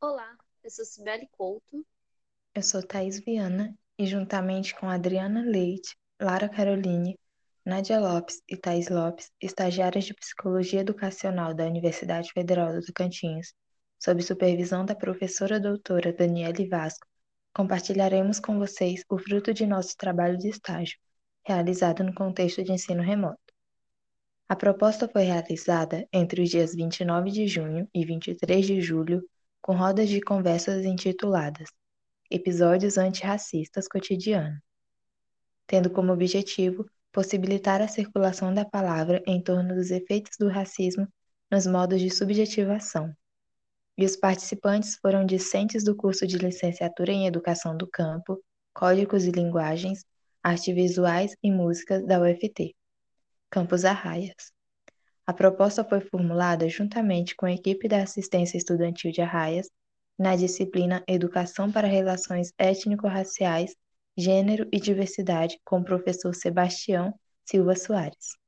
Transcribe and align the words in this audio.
Olá, 0.00 0.36
eu 0.62 0.70
sou 0.70 0.84
Cibele 0.84 1.28
Couto. 1.32 1.84
Eu 2.54 2.62
sou 2.62 2.80
Thaís 2.80 3.18
Viana 3.18 3.76
e, 3.98 4.06
juntamente 4.06 4.72
com 4.76 4.88
Adriana 4.88 5.42
Leite, 5.42 5.96
Lara 6.20 6.48
Caroline, 6.48 7.18
Nádia 7.66 7.98
Lopes 7.98 8.40
e 8.48 8.56
Thais 8.56 8.88
Lopes, 8.88 9.32
estagiárias 9.42 10.04
de 10.04 10.14
Psicologia 10.14 10.82
Educacional 10.82 11.52
da 11.52 11.66
Universidade 11.66 12.30
Federal 12.32 12.72
do 12.72 12.80
Tocantins, 12.80 13.52
sob 13.98 14.22
supervisão 14.22 14.84
da 14.84 14.94
professora 14.94 15.58
doutora 15.58 16.12
Daniele 16.12 16.68
Vasco, 16.68 17.04
compartilharemos 17.52 18.38
com 18.38 18.56
vocês 18.56 19.02
o 19.10 19.18
fruto 19.18 19.52
de 19.52 19.66
nosso 19.66 19.96
trabalho 19.96 20.38
de 20.38 20.48
estágio, 20.48 20.96
realizado 21.44 22.04
no 22.04 22.14
contexto 22.14 22.62
de 22.62 22.70
ensino 22.70 23.02
remoto. 23.02 23.52
A 24.48 24.54
proposta 24.54 25.08
foi 25.08 25.24
realizada 25.24 26.06
entre 26.12 26.40
os 26.40 26.50
dias 26.50 26.72
29 26.72 27.32
de 27.32 27.48
junho 27.48 27.88
e 27.92 28.06
23 28.06 28.64
de 28.64 28.80
julho, 28.80 29.28
com 29.68 29.76
rodas 29.76 30.08
de 30.08 30.18
conversas 30.22 30.86
intituladas 30.86 31.68
Episódios 32.30 32.96
Antirracistas 32.96 33.86
Cotidiano, 33.86 34.58
tendo 35.66 35.90
como 35.90 36.10
objetivo 36.10 36.86
possibilitar 37.12 37.82
a 37.82 37.86
circulação 37.86 38.54
da 38.54 38.64
palavra 38.64 39.22
em 39.26 39.42
torno 39.42 39.74
dos 39.74 39.90
efeitos 39.90 40.38
do 40.38 40.48
racismo 40.48 41.06
nos 41.50 41.66
modos 41.66 42.00
de 42.00 42.08
subjetivação. 42.08 43.12
E 43.98 44.06
os 44.06 44.16
participantes 44.16 44.96
foram 44.96 45.26
discentes 45.26 45.84
do 45.84 45.94
curso 45.94 46.26
de 46.26 46.38
licenciatura 46.38 47.12
em 47.12 47.26
Educação 47.26 47.76
do 47.76 47.86
Campo, 47.86 48.42
Códigos 48.72 49.26
e 49.26 49.30
Linguagens, 49.30 50.02
Artes 50.42 50.74
Visuais 50.74 51.36
e 51.42 51.50
Músicas 51.50 52.06
da 52.06 52.18
UFT. 52.18 52.74
Campos 53.50 53.84
Arraias. 53.84 54.50
A 55.28 55.32
proposta 55.34 55.84
foi 55.84 56.00
formulada 56.00 56.66
juntamente 56.70 57.36
com 57.36 57.44
a 57.44 57.52
equipe 57.52 57.86
da 57.86 58.02
assistência 58.02 58.56
estudantil 58.56 59.12
de 59.12 59.20
Arraias 59.20 59.68
na 60.18 60.34
disciplina 60.34 61.04
Educação 61.06 61.70
para 61.70 61.86
Relações 61.86 62.50
Étnico-Raciais, 62.56 63.76
Gênero 64.16 64.66
e 64.72 64.80
Diversidade 64.80 65.60
com 65.66 65.80
o 65.80 65.84
professor 65.84 66.34
Sebastião 66.34 67.12
Silva 67.44 67.76
Soares. 67.76 68.38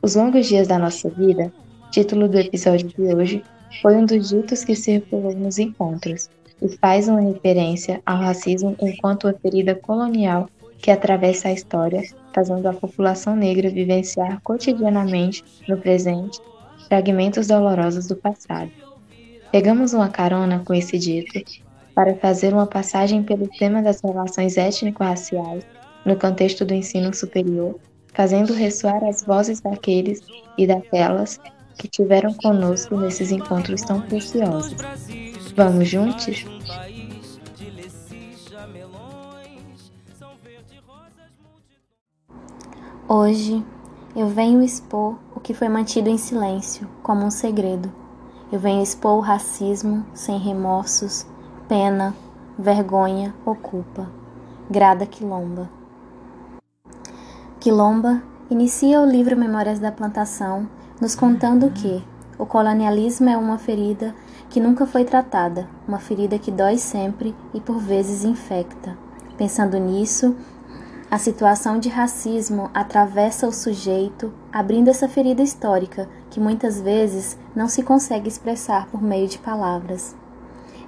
Os 0.00 0.14
longos 0.14 0.46
dias 0.46 0.66
da 0.66 0.78
nossa 0.78 1.10
vida, 1.10 1.52
título 1.90 2.26
do 2.26 2.38
episódio 2.38 2.88
de 2.88 3.02
hoje, 3.02 3.44
foi 3.82 3.96
um 3.96 4.06
dos 4.06 4.30
ditos 4.30 4.64
que 4.64 4.74
circulou 4.74 5.34
nos 5.34 5.58
encontros 5.58 6.30
e 6.62 6.74
faz 6.78 7.06
uma 7.06 7.20
referência 7.20 8.00
ao 8.06 8.16
racismo 8.16 8.74
enquanto 8.80 9.24
uma 9.24 9.34
ferida 9.34 9.74
colonial 9.74 10.48
que 10.84 10.90
atravessa 10.90 11.48
a 11.48 11.52
história, 11.52 12.02
fazendo 12.34 12.66
a 12.66 12.74
população 12.74 13.34
negra 13.34 13.70
vivenciar 13.70 14.38
cotidianamente, 14.42 15.42
no 15.66 15.78
presente, 15.78 16.38
fragmentos 16.86 17.46
dolorosos 17.46 18.06
do 18.06 18.14
passado. 18.14 18.70
Pegamos 19.50 19.94
uma 19.94 20.10
carona 20.10 20.62
com 20.62 20.74
esse 20.74 20.98
dito 20.98 21.40
para 21.94 22.14
fazer 22.16 22.52
uma 22.52 22.66
passagem 22.66 23.22
pelo 23.22 23.48
tema 23.48 23.80
das 23.80 24.02
relações 24.02 24.58
étnico-raciais 24.58 25.64
no 26.04 26.18
contexto 26.18 26.66
do 26.66 26.74
ensino 26.74 27.14
superior, 27.14 27.80
fazendo 28.12 28.52
ressoar 28.52 29.02
as 29.04 29.24
vozes 29.24 29.62
daqueles 29.62 30.20
e 30.58 30.66
daquelas 30.66 31.40
que 31.78 31.88
tiveram 31.88 32.34
conosco 32.34 32.94
nesses 32.98 33.32
encontros 33.32 33.80
tão 33.80 34.02
preciosos. 34.02 34.76
Vamos 35.56 35.88
juntos? 35.88 36.44
Hoje 43.06 43.62
eu 44.16 44.28
venho 44.28 44.62
expor 44.62 45.16
o 45.36 45.40
que 45.40 45.52
foi 45.52 45.68
mantido 45.68 46.08
em 46.08 46.16
silêncio, 46.16 46.88
como 47.02 47.22
um 47.26 47.30
segredo. 47.30 47.92
Eu 48.50 48.58
venho 48.58 48.82
expor 48.82 49.18
o 49.18 49.20
racismo 49.20 50.06
sem 50.14 50.38
remorsos, 50.38 51.26
pena, 51.68 52.14
vergonha 52.58 53.34
ou 53.44 53.54
culpa. 53.54 54.08
Grada 54.70 55.04
Quilomba. 55.04 55.68
Quilomba 57.60 58.22
inicia 58.50 59.02
o 59.02 59.06
livro 59.06 59.36
Memórias 59.36 59.78
da 59.78 59.92
Plantação 59.92 60.66
nos 60.98 61.14
contando 61.14 61.70
que 61.72 62.02
o 62.38 62.46
colonialismo 62.46 63.28
é 63.28 63.36
uma 63.36 63.58
ferida 63.58 64.14
que 64.48 64.58
nunca 64.58 64.86
foi 64.86 65.04
tratada, 65.04 65.68
uma 65.86 65.98
ferida 65.98 66.38
que 66.38 66.50
dói 66.50 66.78
sempre 66.78 67.36
e 67.52 67.60
por 67.60 67.78
vezes 67.78 68.24
infecta. 68.24 68.96
Pensando 69.36 69.76
nisso, 69.76 70.34
a 71.10 71.18
situação 71.18 71.78
de 71.78 71.88
racismo 71.88 72.70
atravessa 72.72 73.46
o 73.46 73.52
sujeito, 73.52 74.32
abrindo 74.52 74.88
essa 74.88 75.08
ferida 75.08 75.42
histórica 75.42 76.08
que 76.30 76.40
muitas 76.40 76.80
vezes 76.80 77.38
não 77.54 77.68
se 77.68 77.82
consegue 77.82 78.28
expressar 78.28 78.86
por 78.86 79.02
meio 79.02 79.28
de 79.28 79.38
palavras. 79.38 80.16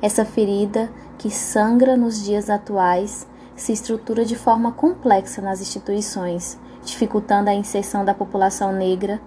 Essa 0.03 0.25
ferida, 0.25 0.91
que 1.19 1.31
sangra 1.31 1.97
nos 1.97 2.25
dias 2.25 2.51
atuais, 2.51 3.27
se 3.55 3.73
estrutura 3.73 4.25
de 4.25 4.35
forma 4.35 4.73
complexa 4.73 5.41
nas 5.41 5.61
instituições, 5.61 6.59
dificultando 6.85 7.51
a 7.51 7.55
inserção 7.55 8.05
da 8.05 8.15
população 8.15 8.73
negra, 8.73 9.21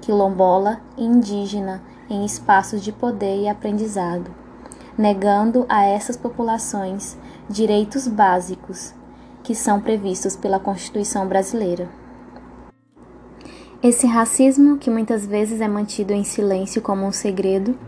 quilombola 0.00 0.80
e 0.96 1.04
indígena 1.04 1.82
em 2.08 2.24
espaços 2.24 2.82
de 2.82 2.92
poder 2.92 3.42
e 3.42 3.48
aprendizado, 3.48 4.30
negando 4.96 5.66
a 5.68 5.84
essas 5.84 6.16
populações 6.16 7.16
direitos 7.48 8.08
básicos 8.08 8.94
que 9.46 9.54
são 9.54 9.80
previstos 9.80 10.34
pela 10.34 10.58
Constituição 10.58 11.24
brasileira. 11.28 11.88
Esse 13.80 14.04
racismo, 14.04 14.76
que 14.76 14.90
muitas 14.90 15.24
vezes 15.24 15.60
é 15.60 15.68
mantido 15.68 16.12
em 16.12 16.24
silêncio 16.24 16.82
como 16.82 17.06
um 17.06 17.12
segredo, 17.12 17.78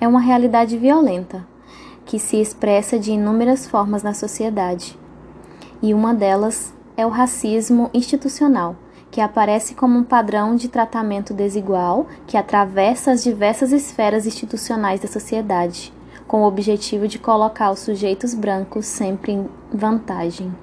é 0.00 0.06
uma 0.06 0.20
realidade 0.20 0.78
violenta 0.78 1.44
que 2.06 2.16
se 2.16 2.36
expressa 2.40 2.96
de 2.96 3.10
inúmeras 3.10 3.66
formas 3.66 4.04
na 4.04 4.14
sociedade. 4.14 4.96
E 5.82 5.92
uma 5.92 6.14
delas 6.14 6.72
é 6.96 7.04
o 7.04 7.10
racismo 7.10 7.90
institucional, 7.92 8.76
que 9.10 9.20
aparece 9.20 9.74
como 9.74 9.98
um 9.98 10.04
padrão 10.04 10.54
de 10.54 10.68
tratamento 10.68 11.34
desigual 11.34 12.06
que 12.24 12.36
atravessa 12.36 13.10
as 13.10 13.24
diversas 13.24 13.72
esferas 13.72 14.26
institucionais 14.26 15.00
da 15.00 15.08
sociedade, 15.08 15.92
com 16.28 16.42
o 16.42 16.46
objetivo 16.46 17.08
de 17.08 17.18
colocar 17.18 17.72
os 17.72 17.80
sujeitos 17.80 18.32
brancos 18.32 18.86
sempre 18.86 19.32
em 19.32 19.48
vantagem. 19.72 20.54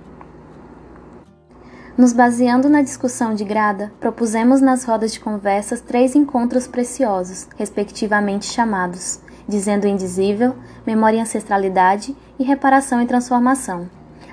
Nos 1.98 2.14
baseando 2.14 2.70
na 2.70 2.84
discussão 2.84 3.34
de 3.34 3.44
grada, 3.44 3.92
propusemos 4.00 4.62
nas 4.62 4.84
rodas 4.84 5.12
de 5.12 5.20
conversas 5.20 5.82
três 5.82 6.16
encontros 6.16 6.68
preciosos, 6.68 7.48
respectivamente 7.58 8.46
chamados 8.46 9.20
Dizendo 9.48 9.88
Indizível, 9.88 10.56
Memória 10.86 11.18
e 11.18 11.22
Ancestralidade 11.22 12.16
e 12.38 12.44
Reparação 12.44 13.02
e 13.02 13.08
Transformação. 13.08 13.90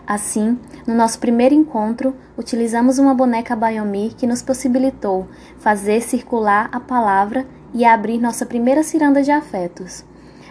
Assim, 0.06 0.58
no 0.86 0.94
nosso 0.94 1.19
primeiro 1.19 1.54
encontro, 1.54 2.14
utilizamos 2.36 2.98
uma 2.98 3.14
boneca 3.14 3.56
Biomi 3.56 4.12
que 4.14 4.26
nos 4.26 4.42
possibilitou 4.42 5.26
fazer 5.58 6.02
circular 6.02 6.69
a 6.70 6.78
palavra 6.78 7.46
e 7.72 7.82
abrir 7.82 8.19
nossa 8.19 8.44
primeira 8.44 8.82
ciranda 8.82 9.22
de 9.22 9.31
afetos. 9.31 10.04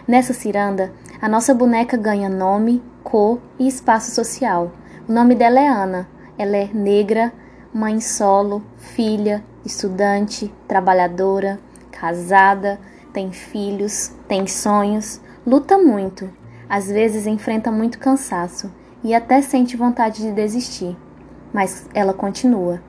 Nessa 0.08 0.32
ciranda, 0.32 0.92
a 1.22 1.28
nossa 1.28 1.54
boneca 1.54 1.96
ganha 1.96 2.28
nome, 2.28 2.82
cor 3.04 3.38
e 3.56 3.68
espaço 3.68 4.10
social. 4.10 4.72
O 5.08 5.12
nome 5.12 5.36
dela 5.36 5.60
é 5.60 5.68
Ana, 5.68 6.08
ela 6.38 6.56
é 6.56 6.68
negra, 6.72 7.32
mãe 7.72 8.00
solo, 8.00 8.62
filha, 8.76 9.44
estudante, 9.64 10.52
trabalhadora, 10.68 11.58
casada, 11.90 12.78
tem 13.12 13.32
filhos, 13.32 14.12
tem 14.28 14.46
sonhos, 14.46 15.20
luta 15.46 15.78
muito, 15.78 16.30
às 16.68 16.86
vezes 16.86 17.26
enfrenta 17.26 17.70
muito 17.70 17.98
cansaço 17.98 18.70
e 19.02 19.14
até 19.14 19.40
sente 19.40 19.76
vontade 19.76 20.22
de 20.22 20.32
desistir, 20.32 20.96
mas 21.52 21.86
ela 21.94 22.12
continua. 22.12 22.82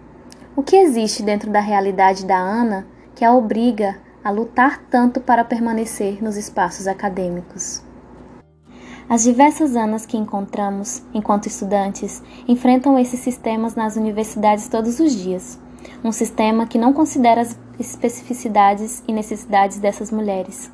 O 0.55 0.63
que 0.63 0.75
existe 0.75 1.21
dentro 1.21 1.51
da 1.51 1.59
realidade 1.59 2.25
da 2.25 2.37
Ana 2.37 2.87
que 3.13 3.23
a 3.23 3.33
obriga 3.33 3.97
a 4.23 4.31
lutar 4.31 4.81
tanto 4.89 5.19
para 5.21 5.43
permanecer 5.43 6.23
nos 6.23 6.37
espaços 6.37 6.87
acadêmicos? 6.87 7.83
As 9.07 9.23
diversas 9.23 9.75
anas 9.75 10.03
que 10.03 10.17
encontramos 10.17 11.03
enquanto 11.13 11.45
estudantes 11.45 12.23
enfrentam 12.47 12.97
esses 12.97 13.19
sistemas 13.19 13.75
nas 13.75 13.95
universidades 13.95 14.67
todos 14.67 14.99
os 14.99 15.13
dias. 15.13 15.59
Um 16.03 16.11
sistema 16.11 16.65
que 16.65 16.79
não 16.79 16.91
considera 16.91 17.41
as 17.41 17.55
especificidades 17.79 19.03
e 19.07 19.13
necessidades 19.13 19.77
dessas 19.77 20.09
mulheres, 20.09 20.71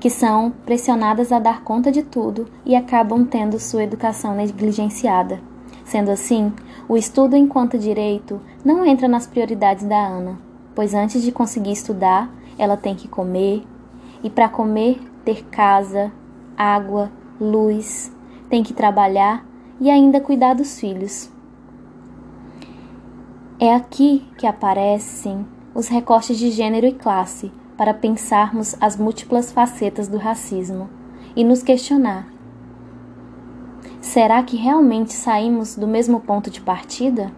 que 0.00 0.08
são 0.08 0.50
pressionadas 0.64 1.30
a 1.30 1.38
dar 1.38 1.62
conta 1.62 1.92
de 1.92 2.02
tudo 2.02 2.46
e 2.64 2.74
acabam 2.74 3.26
tendo 3.26 3.58
sua 3.58 3.84
educação 3.84 4.34
negligenciada. 4.34 5.38
Sendo 5.84 6.10
assim, 6.10 6.54
o 6.88 6.96
estudo 6.96 7.36
enquanto 7.36 7.78
direito 7.78 8.40
não 8.64 8.86
entra 8.86 9.06
nas 9.06 9.26
prioridades 9.26 9.84
da 9.84 9.98
Ana, 9.98 10.38
pois 10.74 10.94
antes 10.94 11.22
de 11.22 11.30
conseguir 11.30 11.72
estudar, 11.72 12.30
ela 12.56 12.78
tem 12.78 12.94
que 12.94 13.08
comer, 13.08 13.62
e 14.22 14.30
para 14.30 14.48
comer, 14.48 15.02
ter 15.22 15.44
casa, 15.50 16.10
água, 16.56 17.12
luz, 17.40 18.14
tem 18.48 18.62
que 18.62 18.72
trabalhar 18.72 19.46
e 19.80 19.90
ainda 19.90 20.20
cuidar 20.20 20.54
dos 20.54 20.78
filhos. 20.78 21.30
É 23.58 23.74
aqui 23.74 24.26
que 24.36 24.46
aparecem 24.46 25.46
os 25.74 25.88
recortes 25.88 26.38
de 26.38 26.50
gênero 26.50 26.86
e 26.86 26.92
classe, 26.92 27.50
para 27.76 27.94
pensarmos 27.94 28.76
as 28.80 28.96
múltiplas 28.96 29.50
facetas 29.52 30.08
do 30.08 30.16
racismo 30.16 30.88
e 31.34 31.44
nos 31.44 31.62
questionar: 31.62 32.28
será 34.00 34.42
que 34.42 34.56
realmente 34.56 35.12
saímos 35.12 35.76
do 35.76 35.86
mesmo 35.86 36.20
ponto 36.20 36.50
de 36.50 36.60
partida? 36.60 37.32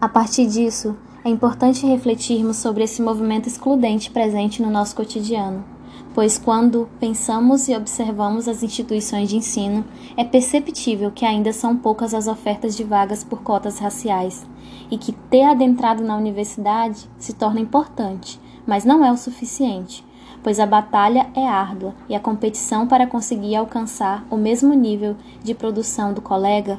A 0.00 0.08
partir 0.08 0.46
disso, 0.46 0.96
é 1.24 1.30
importante 1.30 1.86
refletirmos 1.86 2.58
sobre 2.58 2.84
esse 2.84 3.00
movimento 3.00 3.48
excludente 3.48 4.10
presente 4.10 4.60
no 4.60 4.70
nosso 4.70 4.94
cotidiano, 4.94 5.64
pois 6.14 6.38
quando 6.38 6.88
pensamos 7.00 7.68
e 7.68 7.74
observamos 7.74 8.46
as 8.46 8.62
instituições 8.62 9.28
de 9.28 9.36
ensino, 9.36 9.84
é 10.16 10.22
perceptível 10.22 11.10
que 11.10 11.24
ainda 11.24 11.52
são 11.52 11.76
poucas 11.76 12.14
as 12.14 12.28
ofertas 12.28 12.76
de 12.76 12.84
vagas 12.84 13.24
por 13.24 13.42
cotas 13.42 13.80
raciais 13.80 14.46
e 14.88 14.96
que 14.96 15.10
ter 15.10 15.42
adentrado 15.42 16.04
na 16.04 16.16
universidade 16.16 17.10
se 17.18 17.32
torna 17.32 17.58
importante, 17.58 18.40
mas 18.64 18.84
não 18.84 19.04
é 19.04 19.10
o 19.10 19.16
suficiente, 19.16 20.04
pois 20.40 20.60
a 20.60 20.66
batalha 20.66 21.28
é 21.34 21.46
árdua 21.48 21.92
e 22.08 22.14
a 22.14 22.20
competição 22.20 22.86
para 22.86 23.08
conseguir 23.08 23.56
alcançar 23.56 24.24
o 24.30 24.36
mesmo 24.36 24.72
nível 24.72 25.16
de 25.42 25.52
produção 25.52 26.14
do 26.14 26.22
colega 26.22 26.78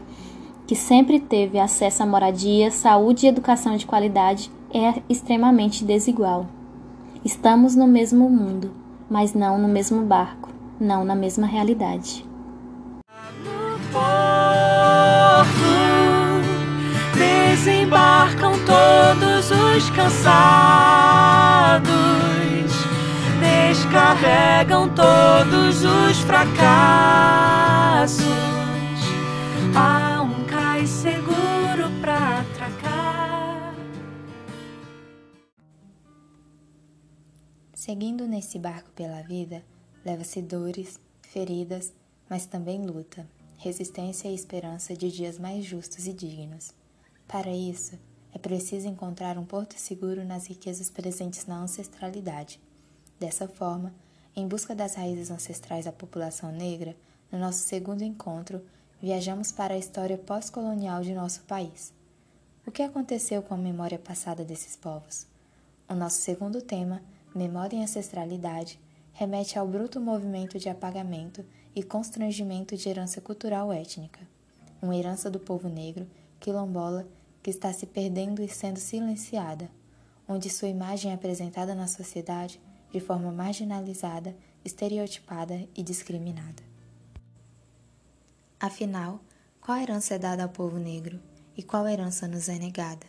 que 0.66 0.76
sempre 0.76 1.20
teve 1.20 1.60
acesso 1.60 2.02
à 2.02 2.06
moradia, 2.06 2.72
saúde 2.72 3.26
e 3.26 3.30
educação 3.30 3.76
de 3.76 3.86
qualidade, 3.86 4.50
é 4.74 5.02
extremamente 5.08 5.86
desigual. 5.86 6.48
Estamos 7.24 7.76
no 7.76 7.86
mesmo 7.86 8.30
mundo, 8.30 8.85
mas 9.10 9.34
não 9.34 9.58
no 9.58 9.68
mesmo 9.68 10.04
barco, 10.04 10.50
não 10.80 11.04
na 11.04 11.16
mesma 11.16 11.48
realidade. 11.48 12.26
desembarcam 17.66 18.54
todos 18.60 19.50
os 19.50 19.90
cansados, 19.90 20.30
descarregam 23.40 24.90
todos 24.90 25.84
os 25.84 26.20
fracassos. 26.20 27.26
Seguindo 37.86 38.28
nesse 38.28 38.58
barco 38.58 38.90
pela 38.96 39.22
vida, 39.22 39.64
leva-se 40.04 40.42
dores, 40.42 41.00
feridas, 41.22 41.94
mas 42.28 42.48
também 42.48 42.84
luta, 42.84 43.30
resistência 43.60 44.28
e 44.28 44.34
esperança 44.34 44.96
de 44.96 45.12
dias 45.12 45.38
mais 45.38 45.64
justos 45.64 46.08
e 46.08 46.12
dignos. 46.12 46.74
Para 47.28 47.52
isso, 47.52 47.96
é 48.34 48.40
preciso 48.40 48.88
encontrar 48.88 49.38
um 49.38 49.46
porto 49.46 49.78
seguro 49.78 50.26
nas 50.26 50.48
riquezas 50.48 50.90
presentes 50.90 51.46
na 51.46 51.60
ancestralidade. 51.60 52.60
Dessa 53.20 53.48
forma, 53.48 53.94
em 54.36 54.48
busca 54.48 54.74
das 54.74 54.96
raízes 54.96 55.30
ancestrais 55.30 55.86
da 55.86 55.92
população 55.92 56.52
negra, 56.52 56.98
no 57.32 57.38
nosso 57.38 57.60
segundo 57.60 58.04
encontro, 58.04 58.66
viajamos 59.00 59.52
para 59.52 59.76
a 59.76 59.78
história 59.78 60.18
pós-colonial 60.18 61.04
de 61.04 61.14
nosso 61.14 61.44
país. 61.44 61.94
O 62.66 62.72
que 62.72 62.82
aconteceu 62.82 63.44
com 63.44 63.54
a 63.54 63.58
memória 63.58 64.00
passada 64.00 64.44
desses 64.44 64.76
povos? 64.76 65.28
O 65.88 65.94
nosso 65.94 66.20
segundo 66.20 66.64
tema 66.64 67.00
memória 67.36 67.76
e 67.76 67.84
ancestralidade, 67.84 68.80
remete 69.12 69.60
ao 69.60 69.68
bruto 69.68 70.00
movimento 70.00 70.58
de 70.58 70.70
apagamento 70.70 71.46
e 71.76 71.84
constrangimento 71.84 72.78
de 72.78 72.88
herança 72.88 73.20
cultural 73.20 73.74
étnica, 73.74 74.22
uma 74.82 74.96
herança 74.96 75.30
do 75.30 75.40
povo 75.40 75.68
negro, 75.68 76.08
quilombola, 76.40 77.06
que 77.44 77.50
está 77.50 77.74
se 77.74 77.86
perdendo 77.86 78.42
e 78.42 78.48
sendo 78.48 78.80
silenciada, 78.80 79.70
onde 80.28 80.50
sua 80.50 80.70
imagem 80.70 81.12
é 81.12 81.14
apresentada 81.14 81.76
na 81.76 81.88
sociedade 81.88 82.60
de 82.92 83.00
forma 83.02 83.32
marginalizada, 83.32 84.36
estereotipada 84.64 85.68
e 85.76 85.84
discriminada. 85.84 86.64
Afinal, 88.58 89.20
qual 89.60 89.78
herança 89.78 90.16
é 90.16 90.18
dada 90.18 90.44
ao 90.44 90.50
povo 90.50 90.80
negro 90.80 91.20
e 91.58 91.62
qual 91.62 91.88
herança 91.88 92.28
nos 92.28 92.48
é 92.48 92.58
negada? 92.58 93.06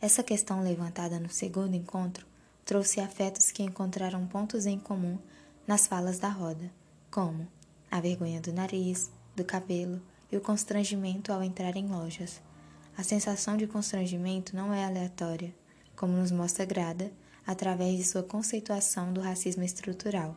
Essa 0.00 0.22
questão 0.22 0.62
levantada 0.62 1.18
no 1.18 1.30
segundo 1.30 1.74
encontro 1.74 2.26
trouxe 2.66 3.00
afetos 3.00 3.52
que 3.52 3.62
encontraram 3.62 4.26
pontos 4.26 4.66
em 4.66 4.76
comum 4.76 5.16
nas 5.68 5.86
falas 5.86 6.18
da 6.18 6.28
roda, 6.28 6.68
como 7.12 7.46
a 7.88 8.00
vergonha 8.00 8.40
do 8.40 8.52
nariz, 8.52 9.08
do 9.36 9.44
cabelo 9.44 10.02
e 10.30 10.36
o 10.36 10.40
constrangimento 10.40 11.32
ao 11.32 11.44
entrar 11.44 11.76
em 11.76 11.86
lojas. 11.86 12.42
A 12.98 13.04
sensação 13.04 13.56
de 13.56 13.68
constrangimento 13.68 14.56
não 14.56 14.74
é 14.74 14.84
aleatória, 14.84 15.54
como 15.94 16.14
nos 16.14 16.32
mostra 16.32 16.64
Grada 16.64 17.12
através 17.46 17.96
de 17.98 18.04
sua 18.04 18.24
conceituação 18.24 19.12
do 19.12 19.20
racismo 19.20 19.62
estrutural, 19.62 20.36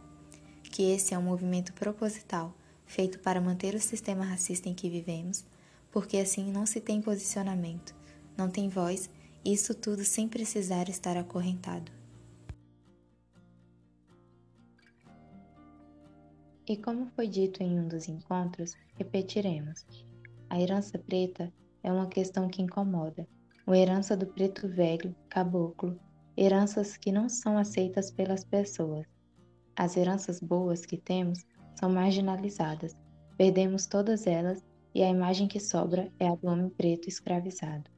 que 0.62 0.84
esse 0.84 1.16
é 1.16 1.18
um 1.18 1.24
movimento 1.24 1.74
proposital 1.74 2.54
feito 2.86 3.18
para 3.20 3.42
manter 3.42 3.74
o 3.74 3.82
sistema 3.82 4.24
racista 4.24 4.70
em 4.70 4.76
que 4.76 4.88
vivemos, 4.88 5.44
porque 5.92 6.18
assim 6.18 6.52
não 6.52 6.68
se 6.68 6.80
tem 6.80 7.02
posicionamento, 7.02 7.96
não 8.38 8.52
tem 8.52 8.70
voz, 8.70 9.10
e 9.44 9.52
isso 9.52 9.74
tudo 9.74 10.06
sem 10.06 10.28
precisar 10.28 10.90
estar 10.90 11.18
acorrentado. 11.18 11.99
E 16.70 16.78
como 16.78 17.08
foi 17.16 17.28
dito 17.28 17.64
em 17.64 17.80
um 17.80 17.88
dos 17.88 18.08
encontros, 18.08 18.78
repetiremos. 18.94 19.88
A 20.48 20.62
herança 20.62 21.00
preta 21.00 21.52
é 21.82 21.92
uma 21.92 22.06
questão 22.06 22.48
que 22.48 22.62
incomoda. 22.62 23.28
A 23.66 23.76
herança 23.76 24.16
do 24.16 24.28
preto 24.28 24.68
velho, 24.68 25.16
caboclo, 25.30 26.00
heranças 26.38 26.96
que 26.96 27.12
não 27.12 27.28
são 27.28 27.58
aceitas 27.58 28.12
pelas 28.12 28.44
pessoas. 28.44 29.08
As 29.76 29.98
heranças 29.98 30.40
boas 30.40 30.86
que 30.86 30.96
temos 30.96 31.44
são 31.74 31.90
marginalizadas. 31.90 32.96
Perdemos 33.36 33.88
todas 33.88 34.28
elas 34.28 34.64
e 34.94 35.02
a 35.02 35.10
imagem 35.10 35.48
que 35.48 35.60
sobra 35.60 36.14
é 36.20 36.28
a 36.28 36.36
do 36.36 36.46
homem 36.48 36.70
preto 36.70 37.08
escravizado. 37.08 37.90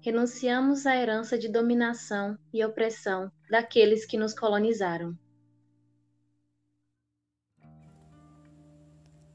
Renunciamos 0.00 0.86
à 0.86 0.94
herança 0.94 1.36
de 1.36 1.48
dominação 1.48 2.38
e 2.54 2.64
opressão 2.64 3.32
daqueles 3.50 4.06
que 4.06 4.16
nos 4.16 4.32
colonizaram. 4.32 5.18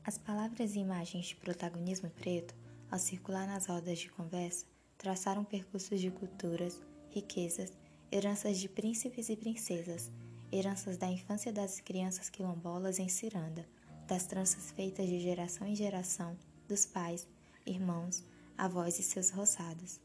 As 0.07 0.19
palavras 0.19 0.75
e 0.75 0.79
imagens 0.79 1.25
de 1.25 1.35
protagonismo 1.35 2.11
preto, 2.11 2.53
ao 2.91 2.99
circular 2.99 3.47
nas 3.47 3.65
rodas 3.65 3.97
de 3.97 4.07
conversa, 4.11 4.67
traçaram 4.99 5.43
percursos 5.43 5.99
de 5.99 6.11
culturas, 6.11 6.79
riquezas, 7.09 7.73
heranças 8.11 8.59
de 8.59 8.69
príncipes 8.69 9.29
e 9.29 9.35
princesas, 9.35 10.11
heranças 10.51 10.95
da 10.95 11.07
infância 11.07 11.51
das 11.51 11.79
crianças 11.79 12.29
quilombolas 12.29 12.99
em 12.99 13.09
Ciranda, 13.09 13.67
das 14.07 14.27
tranças 14.27 14.69
feitas 14.69 15.07
de 15.07 15.19
geração 15.19 15.65
em 15.65 15.75
geração, 15.75 16.37
dos 16.67 16.85
pais, 16.85 17.27
irmãos, 17.65 18.23
avós 18.55 18.99
e 18.99 19.03
seus 19.03 19.31
roçados. 19.31 19.99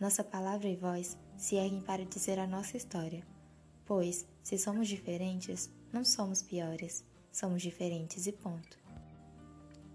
Nossa 0.00 0.24
palavra 0.24 0.70
e 0.70 0.76
voz 0.76 1.18
se 1.36 1.56
erguem 1.56 1.82
para 1.82 2.06
dizer 2.06 2.38
a 2.38 2.46
nossa 2.46 2.78
história, 2.78 3.22
pois, 3.84 4.24
se 4.42 4.56
somos 4.56 4.88
diferentes, 4.88 5.68
não 5.92 6.02
somos 6.02 6.40
piores, 6.40 7.04
somos 7.30 7.60
diferentes 7.60 8.26
e 8.26 8.32
ponto. 8.32 8.83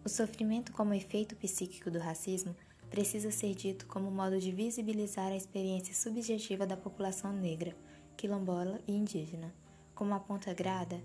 O 0.04 0.08
sofrimento 0.10 0.72
como 0.72 0.94
efeito 0.94 1.36
psíquico 1.36 1.92
do 1.92 2.00
racismo 2.00 2.56
precisa 2.90 3.32
ser 3.32 3.54
dito 3.54 3.86
como 3.86 4.10
modo 4.10 4.40
de 4.40 4.52
visibilizar 4.52 5.28
a 5.28 5.36
experiência 5.36 5.94
subjetiva 5.94 6.66
da 6.66 6.78
população 6.78 7.34
negra, 7.34 7.76
quilombola 8.16 8.80
e 8.88 8.94
indígena. 8.94 9.54
Como 9.94 10.14
aponta 10.14 10.54
Grada, 10.54 11.04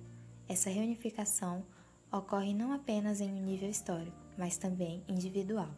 essa 0.48 0.70
reunificação 0.70 1.64
ocorre 2.10 2.54
não 2.54 2.72
apenas 2.72 3.20
em 3.20 3.30
um 3.32 3.44
nível 3.44 3.68
histórico, 3.68 4.16
mas 4.38 4.56
também 4.56 5.02
individual. 5.08 5.70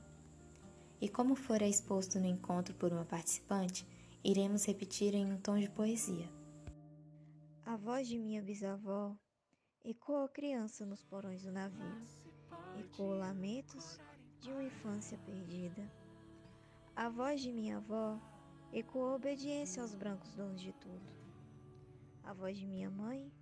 E 1.01 1.09
como 1.09 1.35
fora 1.35 1.67
exposto 1.67 2.21
no 2.21 2.27
encontro 2.27 2.75
por 2.75 2.93
uma 2.93 3.05
participante, 3.05 3.87
iremos 4.23 4.67
repetir 4.67 5.15
em 5.15 5.33
um 5.33 5.39
tom 5.39 5.59
de 5.59 5.71
poesia. 5.71 6.29
A 7.65 7.77
voz 7.77 8.07
de 8.07 8.19
minha 8.19 8.43
bisavó 8.43 9.17
ecoa 9.85 10.29
criança 10.29 10.85
nos 10.85 11.03
porões 11.03 11.43
do 11.43 11.53
navio 11.53 12.26
ecoou 12.81 13.15
lamentos 13.15 13.99
de 14.41 14.51
uma 14.51 14.63
infância 14.63 15.19
perdida. 15.19 15.91
A 16.95 17.09
voz 17.09 17.41
de 17.41 17.53
minha 17.53 17.79
avó 17.79 18.19
ecoou 18.73 19.15
obediência 19.15 19.83
aos 19.83 19.95
brancos 19.95 20.35
donos 20.35 20.61
de 20.61 20.73
tudo. 20.75 21.07
A 22.23 22.33
voz 22.33 22.57
de 22.57 22.67
minha 22.67 22.91
mãe 22.91 23.33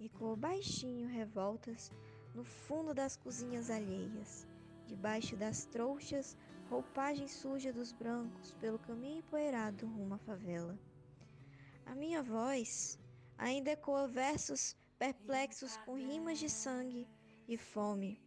ecoou 0.00 0.36
baixinho 0.36 1.08
revoltas 1.08 1.92
no 2.34 2.44
fundo 2.44 2.92
das 2.92 3.16
cozinhas 3.16 3.70
alheias, 3.70 4.46
debaixo 4.86 5.36
das 5.36 5.64
trouxas, 5.66 6.36
roupagem 6.68 7.28
suja 7.28 7.72
dos 7.72 7.92
brancos 7.92 8.52
pelo 8.54 8.78
caminho 8.78 9.18
empoeirado 9.18 9.86
rumo 9.86 10.14
à 10.14 10.18
favela. 10.18 10.78
A 11.86 11.94
minha 11.94 12.22
voz 12.22 12.98
ainda 13.38 13.70
ecoa 13.70 14.08
versos 14.08 14.76
perplexos 14.98 15.76
com 15.78 15.94
rimas 15.96 16.38
de 16.38 16.48
sangue 16.48 17.06
e 17.46 17.56
fome 17.56 18.23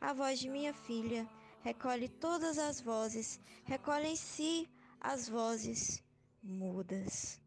a 0.00 0.12
voz 0.12 0.38
de 0.38 0.48
minha 0.48 0.72
filha, 0.72 1.28
recolhe 1.62 2.08
todas 2.08 2.58
as 2.58 2.80
vozes, 2.80 3.40
recolhe 3.64 4.08
em 4.08 4.16
si 4.16 4.68
as 5.00 5.28
vozes 5.28 6.02
mudas. 6.42 7.40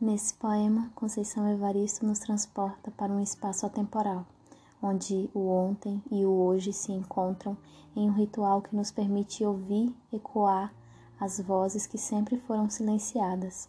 Nesse 0.00 0.32
poema, 0.32 0.90
Conceição 0.94 1.46
Evaristo 1.52 2.06
nos 2.06 2.20
transporta 2.20 2.90
para 2.90 3.12
um 3.12 3.20
espaço 3.20 3.66
atemporal, 3.66 4.26
onde 4.82 5.28
o 5.34 5.48
ontem 5.48 6.02
e 6.10 6.24
o 6.24 6.30
hoje 6.30 6.72
se 6.72 6.90
encontram 6.90 7.54
em 7.94 8.08
um 8.08 8.12
ritual 8.14 8.62
que 8.62 8.74
nos 8.74 8.90
permite 8.90 9.44
ouvir 9.44 9.94
ecoar 10.10 10.72
as 11.20 11.38
vozes 11.38 11.86
que 11.86 11.98
sempre 11.98 12.38
foram 12.38 12.70
silenciadas 12.70 13.68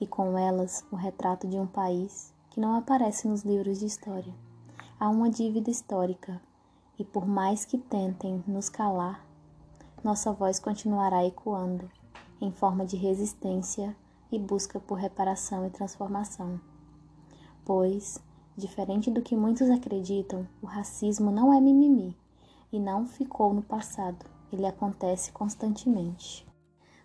e 0.00 0.06
com 0.06 0.38
elas 0.38 0.84
o 0.90 0.96
retrato 0.96 1.46
de 1.46 1.58
um 1.58 1.66
país 1.66 2.32
que 2.50 2.58
não 2.58 2.74
aparece 2.74 3.28
nos 3.28 3.42
livros 3.42 3.78
de 3.78 3.86
história. 3.86 4.34
Há 4.98 5.08
uma 5.08 5.30
dívida 5.30 5.70
histórica, 5.70 6.40
e 6.98 7.04
por 7.04 7.26
mais 7.26 7.64
que 7.64 7.78
tentem 7.78 8.42
nos 8.46 8.68
calar, 8.68 9.24
nossa 10.02 10.32
voz 10.32 10.58
continuará 10.58 11.24
ecoando, 11.24 11.90
em 12.40 12.50
forma 12.50 12.84
de 12.84 12.96
resistência 12.96 13.94
e 14.32 14.38
busca 14.38 14.80
por 14.80 14.98
reparação 14.98 15.66
e 15.66 15.70
transformação. 15.70 16.60
Pois, 17.64 18.18
diferente 18.56 19.10
do 19.10 19.22
que 19.22 19.36
muitos 19.36 19.68
acreditam, 19.70 20.48
o 20.62 20.66
racismo 20.66 21.30
não 21.30 21.52
é 21.52 21.60
mimimi 21.60 22.16
e 22.72 22.80
não 22.80 23.06
ficou 23.06 23.52
no 23.52 23.62
passado, 23.62 24.24
ele 24.52 24.66
acontece 24.66 25.32
constantemente. 25.32 26.46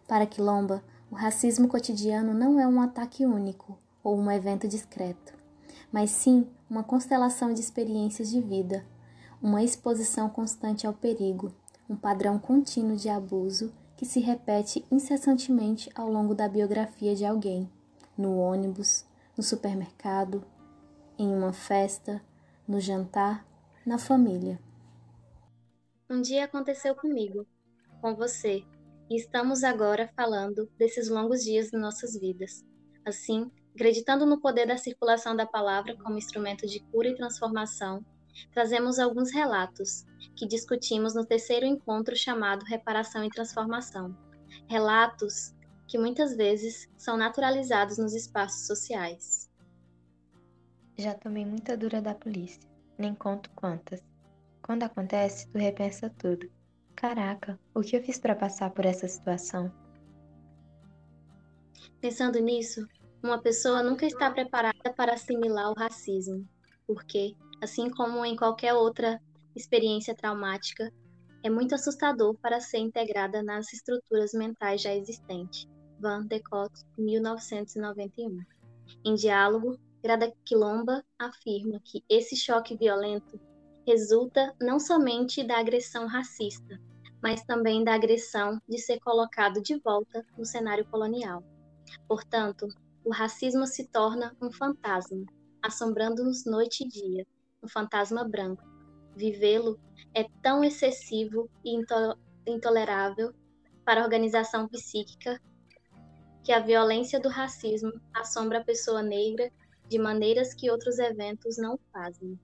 Para 0.08 0.26
Quilomba, 0.26 0.84
o 1.12 1.16
racismo 1.16 1.68
cotidiano 1.68 2.34
não 2.34 2.60
é 2.60 2.68
um 2.68 2.82
ataque 2.82 3.26
único 3.26 3.78
ou 4.04 4.18
um 4.18 4.32
evento 4.32 4.68
discreto, 4.68 5.34
mas 5.92 6.10
sim 6.10 6.48
uma 6.70 6.84
constelação 6.84 7.54
de 7.54 7.60
experiências 7.60 8.30
de 8.30 8.42
vida, 8.42 8.86
uma 9.42 9.64
exposição 9.64 10.30
constante 10.30 10.88
ao 10.88 10.94
perigo, 10.94 11.54
um 11.90 11.96
padrão 11.96 12.40
contínuo 12.40 12.98
de 12.98 13.10
abuso 13.10 13.72
que 13.96 14.06
se 14.06 14.20
repete 14.20 14.86
incessantemente 14.92 15.90
ao 15.96 16.10
longo 16.10 16.36
da 16.36 16.50
biografia 16.50 17.16
de 17.16 17.26
alguém, 17.26 17.70
no 18.18 18.38
ônibus, 18.38 19.06
no 19.38 19.44
supermercado, 19.44 20.44
em 21.18 21.34
uma 21.34 21.54
festa, 21.54 22.22
no 22.68 22.80
jantar, 22.80 23.46
na 23.86 23.98
família. 23.98 24.60
Um 26.10 26.22
dia 26.22 26.46
aconteceu 26.46 26.96
comigo, 26.96 27.46
com 28.02 28.16
você, 28.16 28.64
e 29.10 29.16
estamos 29.16 29.64
agora 29.64 30.10
falando 30.16 30.70
desses 30.78 31.10
longos 31.10 31.44
dias 31.44 31.70
de 31.70 31.78
nossas 31.78 32.18
vidas. 32.20 32.66
Assim, 33.06 33.52
acreditando 33.76 34.26
no 34.26 34.40
poder 34.40 34.68
da 34.68 34.78
circulação 34.78 35.36
da 35.36 35.46
palavra 35.46 35.96
como 35.98 36.18
instrumento 36.18 36.66
de 36.66 36.80
cura 36.92 37.10
e 37.10 37.16
transformação, 37.16 38.04
trazemos 38.52 39.00
alguns 39.00 39.32
relatos 39.32 40.06
que 40.36 40.48
discutimos 40.48 41.14
no 41.14 41.26
terceiro 41.26 41.66
encontro 41.66 42.16
chamado 42.16 42.66
Reparação 42.66 43.24
e 43.24 43.30
Transformação. 43.30 44.16
Relatos 44.68 45.54
que 45.88 45.98
muitas 45.98 46.36
vezes 46.36 46.90
são 46.98 47.16
naturalizados 47.16 47.98
nos 47.98 48.14
espaços 48.14 48.66
sociais. 48.66 49.50
Já 50.98 51.14
tomei 51.14 51.46
muita 51.46 51.78
dura 51.78 52.02
da 52.02 52.16
polícia, 52.16 52.62
nem 52.98 53.14
conto 53.14 53.50
quantas. 53.52 54.02
Quando 54.62 54.84
acontece, 54.84 55.48
tu 55.50 55.60
repensa 55.60 56.10
tudo. 56.10 56.50
Caraca, 56.96 57.60
o 57.74 57.82
que 57.82 57.98
eu 57.98 58.04
fiz 58.04 58.18
para 58.18 58.36
passar 58.36 58.70
por 58.72 58.86
essa 58.86 59.08
situação? 59.08 59.72
Pensando 62.00 62.40
nisso, 62.40 62.88
uma 63.22 63.42
pessoa 63.42 63.84
nunca 63.84 64.06
está 64.06 64.32
preparada 64.32 64.94
para 64.96 65.14
assimilar 65.14 65.72
o 65.72 65.76
racismo, 65.76 66.48
porque 66.88 67.36
assim 67.62 67.90
como 67.90 68.26
em 68.26 68.36
qualquer 68.36 68.74
outra 68.74 69.22
experiência 69.56 70.16
traumática, 70.16 70.92
é 71.44 71.50
muito 71.50 71.76
assustador 71.76 72.36
para 72.36 72.60
ser 72.60 72.80
integrada 72.80 73.44
nas 73.44 73.72
estruturas 73.72 74.34
mentais 74.34 74.82
já 74.82 74.94
existentes. 74.96 75.68
Van 76.00 76.26
de 76.26 76.40
Cott, 76.42 76.74
1991. 76.98 78.40
Em 79.04 79.16
diálogo, 79.16 79.80
Grada 80.04 80.32
Quilomba 80.44 81.04
afirma 81.18 81.80
que 81.84 82.04
esse 82.10 82.36
choque 82.36 82.76
violento 82.76 83.40
resulta 83.86 84.54
não 84.60 84.80
somente 84.80 85.44
da 85.44 85.60
agressão 85.60 86.08
racista, 86.08 86.80
mas 87.22 87.44
também 87.44 87.84
da 87.84 87.94
agressão 87.94 88.60
de 88.68 88.78
ser 88.78 89.00
colocado 89.00 89.62
de 89.62 89.80
volta 89.80 90.26
no 90.38 90.46
cenário 90.46 90.86
colonial. 90.86 91.44
Portanto, 92.08 92.68
o 93.04 93.12
racismo 93.12 93.66
se 93.68 93.88
torna 93.88 94.36
um 94.42 94.52
fantasma, 94.52 95.26
assombrando-nos 95.62 96.46
noite 96.46 96.84
e 96.84 96.88
dia, 96.88 97.26
um 97.64 97.68
fantasma 97.68 98.28
branco. 98.28 98.64
Vivê-lo 99.16 99.80
é 100.14 100.26
tão 100.42 100.64
excessivo 100.64 101.50
e 101.64 101.80
intolerável 102.48 103.34
para 103.86 104.02
a 104.02 104.04
organização 104.04 104.68
psíquica 104.68 105.40
que 106.44 106.52
a 106.52 106.60
violência 106.60 107.20
do 107.20 107.30
racismo 107.30 107.92
assombra 108.14 108.60
a 108.60 108.64
pessoa 108.64 109.02
negra 109.02 109.52
de 109.88 109.98
maneiras 109.98 110.54
que 110.54 110.70
outros 110.70 111.00
eventos 111.00 111.58
não 111.58 111.80
fazem. 111.92 112.40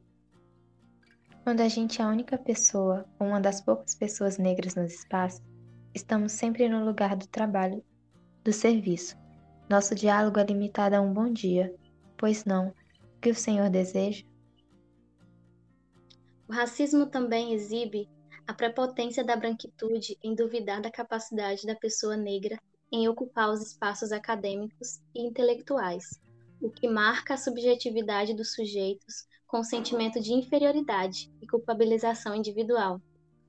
Quando 1.43 1.61
a 1.61 1.67
gente 1.67 2.01
é 2.01 2.05
a 2.05 2.09
única 2.09 2.37
pessoa 2.37 3.05
ou 3.19 3.27
uma 3.27 3.41
das 3.41 3.61
poucas 3.61 3.95
pessoas 3.95 4.37
negras 4.37 4.75
nos 4.75 4.93
espaços, 4.93 5.41
estamos 5.93 6.31
sempre 6.31 6.69
no 6.69 6.85
lugar 6.85 7.15
do 7.15 7.27
trabalho, 7.27 7.83
do 8.43 8.53
serviço. 8.53 9.17
Nosso 9.69 9.95
diálogo 9.95 10.39
é 10.39 10.43
limitado 10.43 10.95
a 10.95 11.01
um 11.01 11.13
bom 11.13 11.31
dia, 11.31 11.73
pois 12.17 12.45
não, 12.45 12.67
o 12.67 13.19
que 13.21 13.29
o 13.29 13.35
Senhor 13.35 13.69
deseja 13.69 14.23
o 16.51 16.53
racismo 16.53 17.05
também 17.05 17.53
exibe 17.53 18.09
a 18.45 18.53
prepotência 18.53 19.23
da 19.23 19.37
branquitude 19.37 20.17
em 20.21 20.35
duvidar 20.35 20.81
da 20.81 20.91
capacidade 20.91 21.65
da 21.65 21.73
pessoa 21.73 22.17
negra 22.17 22.59
em 22.91 23.07
ocupar 23.07 23.49
os 23.49 23.61
espaços 23.61 24.11
acadêmicos 24.11 24.99
e 25.15 25.25
intelectuais, 25.25 26.19
o 26.61 26.69
que 26.69 26.89
marca 26.89 27.35
a 27.35 27.37
subjetividade 27.37 28.33
dos 28.33 28.53
sujeitos 28.53 29.25
com 29.51 29.65
sentimento 29.65 30.21
de 30.21 30.31
inferioridade 30.31 31.29
e 31.41 31.45
culpabilização 31.45 32.33
individual, 32.33 33.01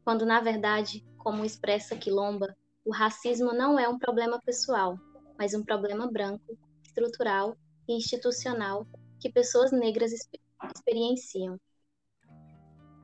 quando 0.05 0.27
na 0.27 0.41
verdade, 0.41 1.07
como 1.17 1.45
expressa 1.45 1.97
Quilomba, 1.97 2.57
o 2.85 2.93
racismo 2.93 3.53
não 3.53 3.79
é 3.79 3.89
um 3.89 4.01
problema 4.01 4.41
pessoal, 4.45 4.99
mas 5.39 5.55
um 5.55 5.63
problema 5.63 6.11
branco, 6.11 6.59
estrutural 6.83 7.57
e 7.89 7.97
institucional 7.97 8.85
que 9.21 9.31
pessoas 9.31 9.71
negras 9.71 10.11
experienciam. 10.75 11.57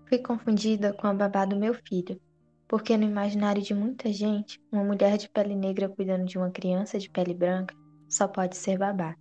Fui 0.09 0.19
confundida 0.19 0.93
com 0.93 1.07
a 1.07 1.15
babá 1.15 1.45
do 1.45 1.55
meu 1.55 1.75
filho, 1.75 2.21
porque 2.67 2.97
no 2.97 3.05
imaginário 3.05 3.63
de 3.63 3.75
muita 3.75 4.13
gente, 4.13 4.61
uma 4.73 4.83
mulher 4.83 5.17
de 5.19 5.29
pele 5.29 5.55
negra 5.55 5.89
cuidando 5.89 6.25
de 6.25 6.37
uma 6.37 6.51
criança 6.51 6.99
de 6.99 7.09
pele 7.09 7.33
branca 7.33 7.77
só 8.09 8.27
pode 8.27 8.57
ser 8.57 8.77
babá. 8.77 9.15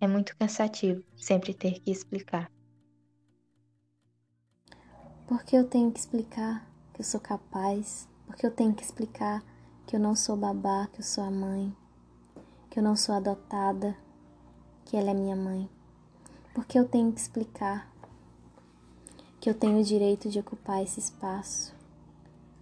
É 0.00 0.08
muito 0.08 0.36
cansativo 0.36 1.00
sempre 1.16 1.54
ter 1.54 1.78
que 1.78 1.92
explicar. 1.92 2.50
Porque 5.26 5.56
eu 5.56 5.64
tenho 5.66 5.90
que 5.90 5.98
explicar 5.98 6.66
que 6.92 7.00
eu 7.00 7.04
sou 7.04 7.18
capaz, 7.18 8.06
porque 8.26 8.44
eu 8.44 8.50
tenho 8.50 8.74
que 8.74 8.82
explicar 8.82 9.42
que 9.86 9.96
eu 9.96 10.00
não 10.00 10.14
sou 10.14 10.36
babá, 10.36 10.86
que 10.92 11.00
eu 11.00 11.04
sou 11.04 11.24
a 11.24 11.30
mãe, 11.30 11.74
que 12.68 12.78
eu 12.78 12.82
não 12.82 12.94
sou 12.94 13.14
adotada, 13.14 13.96
que 14.84 14.98
ela 14.98 15.10
é 15.10 15.14
minha 15.14 15.34
mãe. 15.34 15.66
Porque 16.52 16.78
eu 16.78 16.86
tenho 16.86 17.10
que 17.10 17.20
explicar 17.20 17.90
que 19.40 19.48
eu 19.48 19.54
tenho 19.54 19.80
o 19.80 19.84
direito 19.84 20.28
de 20.28 20.38
ocupar 20.38 20.82
esse 20.82 21.00
espaço, 21.00 21.74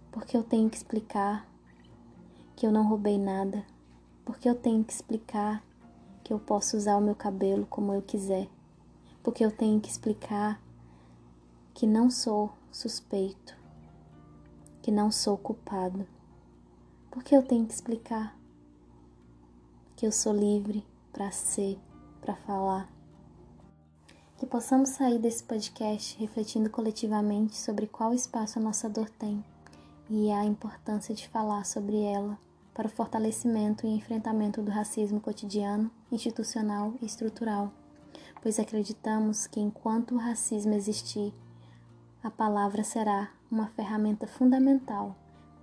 porque 0.09 0.37
eu 0.37 0.43
tenho 0.43 0.69
que 0.69 0.77
explicar 0.77 1.45
que 2.55 2.65
eu 2.65 2.71
não 2.71 2.87
roubei 2.87 3.17
nada, 3.17 3.65
porque 4.23 4.47
eu 4.47 4.55
tenho 4.55 4.85
que 4.85 4.93
explicar 4.93 5.61
que 6.23 6.31
eu 6.31 6.39
posso 6.39 6.77
usar 6.77 6.95
o 6.95 7.01
meu 7.01 7.15
cabelo 7.15 7.65
como 7.65 7.93
eu 7.93 8.01
quiser, 8.01 8.47
porque 9.21 9.43
eu 9.43 9.51
tenho 9.51 9.81
que 9.81 9.89
explicar 9.89 10.62
que 11.73 11.87
não 11.87 12.09
sou 12.09 12.53
suspeito, 12.71 13.55
que 14.81 14.91
não 14.91 15.11
sou 15.11 15.37
culpado, 15.37 16.07
porque 17.09 17.35
eu 17.35 17.41
tenho 17.41 17.65
que 17.65 17.73
explicar 17.73 18.37
que 19.95 20.05
eu 20.05 20.11
sou 20.11 20.33
livre 20.33 20.85
para 21.11 21.31
ser, 21.31 21.79
para 22.21 22.35
falar? 22.35 22.89
Que 24.37 24.45
possamos 24.45 24.89
sair 24.89 25.17
desse 25.17 25.43
podcast 25.43 26.19
refletindo 26.19 26.69
coletivamente 26.69 27.55
sobre 27.55 27.87
qual 27.87 28.13
espaço 28.13 28.59
a 28.59 28.61
nossa 28.61 28.89
dor 28.89 29.09
tem 29.09 29.43
e 30.09 30.31
a 30.31 30.43
importância 30.43 31.15
de 31.15 31.27
falar 31.29 31.65
sobre 31.65 32.01
ela 32.01 32.37
para 32.73 32.87
o 32.87 32.91
fortalecimento 32.91 33.87
e 33.87 33.89
enfrentamento 33.91 34.61
do 34.61 34.71
racismo 34.71 35.19
cotidiano, 35.21 35.89
institucional 36.11 36.93
e 37.01 37.05
estrutural, 37.05 37.71
pois 38.41 38.59
acreditamos 38.59 39.47
que 39.47 39.59
enquanto 39.59 40.15
o 40.15 40.19
racismo 40.19 40.73
existir, 40.73 41.33
a 42.23 42.31
palavra 42.31 42.83
será 42.83 43.29
uma 43.51 43.67
ferramenta 43.67 44.25
fundamental 44.25 45.15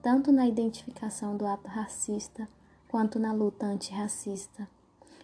tanto 0.03 0.33
na 0.33 0.47
identificação 0.47 1.37
do 1.37 1.47
ato 1.47 1.69
racista 1.69 2.49
quanto 2.89 3.19
na 3.19 3.33
luta 3.33 3.67
antirracista. 3.67 4.69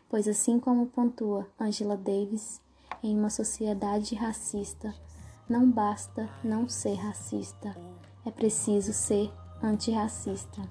Pois 0.09 0.28
assim 0.28 0.61
como 0.61 0.87
pontua 0.87 1.47
Angela 1.59 1.97
Davis, 1.97 2.61
em 3.02 3.16
uma 3.19 3.31
sociedade 3.31 4.14
racista, 4.14 4.95
não 5.49 5.71
basta 5.71 6.28
não 6.43 6.69
ser 6.69 6.95
racista, 6.95 7.76
é 8.25 8.31
preciso 8.31 8.93
ser 8.93 9.31
antirracista. 9.62 10.62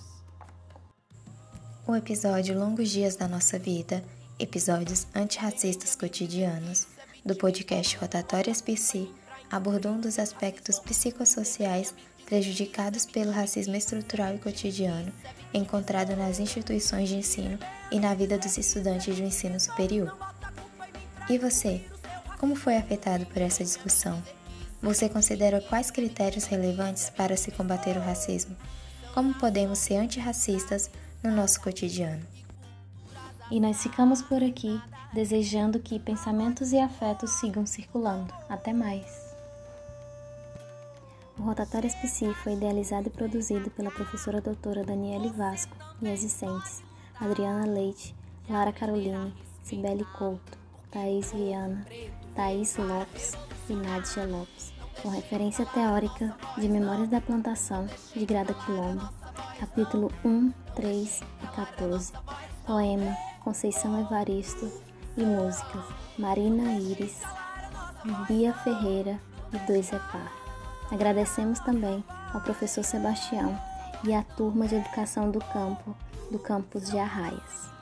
O 1.88 1.96
episódio 1.96 2.58
Longos 2.58 2.90
Dias 2.90 3.16
da 3.16 3.28
Nossa 3.28 3.60
Vida 3.60 4.04
episódios 4.40 5.08
antirracistas 5.16 5.96
cotidianos 5.96 6.88
do 7.26 7.36
podcast 7.36 7.98
Rotatórias 7.98 8.62
PC, 8.62 9.08
abordou 9.56 9.94
um 9.94 10.02
dos 10.02 10.20
aspectos 10.20 10.80
psicossociais 10.80 11.94
prejudicados 12.26 13.06
pelo 13.06 13.32
racismo 13.32 13.76
estrutural 13.76 14.36
e 14.36 14.40
cotidiano 14.40 15.14
encontrado 15.54 16.16
nas 16.18 16.40
instituições 16.40 17.08
de 17.08 17.16
ensino 17.16 17.58
e 17.90 17.98
na 17.98 18.14
vida 18.14 18.38
dos 18.38 18.58
estudantes 18.58 19.16
do 19.16 19.24
ensino 19.24 19.58
superior. 19.58 20.18
E 21.30 21.38
você? 21.38 21.86
Como 22.38 22.56
foi 22.56 22.76
afetado 22.76 23.26
por 23.28 23.42
essa 23.42 23.64
discussão? 23.64 24.22
Você 24.82 25.08
considera 25.08 25.62
quais 25.62 25.90
critérios 25.90 26.44
relevantes 26.44 27.10
para 27.10 27.38
se 27.38 27.52
combater 27.52 27.96
o 27.96 28.02
racismo? 28.02 28.56
Como 29.14 29.34
podemos 29.36 29.80
ser 29.80 29.96
antirracistas 29.96 30.90
no 31.24 31.32
nosso 31.32 31.62
cotidiano? 31.62 32.22
E 33.50 33.62
nós 33.62 33.82
ficamos 33.82 34.22
por 34.22 34.44
aqui, 34.44 34.82
desejando 35.14 35.80
que 35.80 36.00
pensamentos 36.00 36.74
e 36.74 36.78
afetos 36.78 37.32
sigam 37.40 37.66
circulando. 37.66 38.34
Até 38.50 38.74
mais! 38.74 39.25
O 41.38 41.44
Rotatório 41.44 41.88
SPC 41.88 42.34
foi 42.36 42.54
idealizado 42.54 43.08
e 43.10 43.12
produzido 43.12 43.70
pela 43.70 43.92
professora 43.92 44.40
doutora 44.40 44.86
Daniele 44.86 45.30
Vasco 45.30 45.76
e 46.02 46.10
assistentes 46.10 46.82
Adriana 47.20 47.66
Leite, 47.66 48.16
Lara 48.50 48.72
Caroline, 48.72 49.34
Cibele 49.62 50.06
Couto, 50.18 50.58
Thaís 50.92 51.34
Viana, 51.34 51.86
Thaís 52.34 52.78
Lopes 52.78 53.34
e 53.70 53.74
Nádia 53.74 54.26
Lopes, 54.26 54.74
com 55.02 55.10
referência 55.10 55.66
teórica 55.66 56.34
de 56.58 56.70
Memórias 56.70 57.10
da 57.10 57.20
Plantação 57.20 57.86
de 58.16 58.26
Grada 58.26 58.54
Quilombo, 58.54 59.10
capítulo 59.60 60.12
1, 60.24 60.52
3 60.74 61.22
e 61.44 61.48
14, 61.56 62.14
poema 62.66 63.16
Conceição 63.44 64.00
Evaristo 64.00 64.72
e 65.18 65.24
músicas 65.24 65.84
Marina 66.18 66.74
Iris, 66.80 67.22
Bia 68.26 68.54
Ferreira 68.54 69.20
e 69.52 69.58
Dois 69.68 69.92
Epar. 69.92 70.45
Agradecemos 70.92 71.60
também 71.60 72.04
ao 72.34 72.42
professor 72.42 72.84
Sebastião 72.84 73.58
e 74.04 74.14
à 74.14 74.24
turma 74.24 74.68
de 74.68 74.76
educação 74.76 75.32
do 75.32 75.40
campo 75.40 75.96
do 76.32 76.40
campus 76.40 76.90
de 76.90 76.98
Arraias. 76.98 77.75